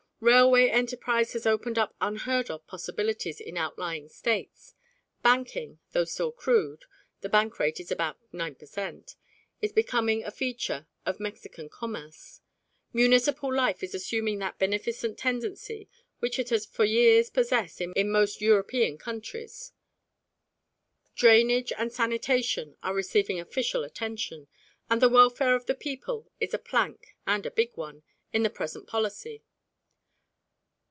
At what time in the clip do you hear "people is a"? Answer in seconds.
25.73-26.59